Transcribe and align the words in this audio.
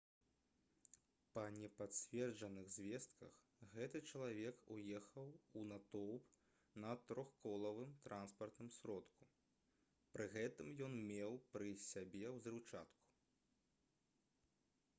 па 1.37 1.41
непацверджаных 1.55 2.69
звестках 2.75 3.33
гэты 3.73 3.99
чалавек 4.13 4.71
уехаў 4.75 5.27
у 5.59 5.65
натоўп 5.73 6.31
на 6.85 6.95
трохколавым 7.11 7.91
транспартным 8.07 8.71
сродку 8.77 9.29
пры 10.17 10.27
гэтым 10.37 10.71
ён 10.87 10.95
меў 11.13 11.37
пры 11.57 11.69
сабе 11.85 12.33
ўзрыўчатку 12.39 13.15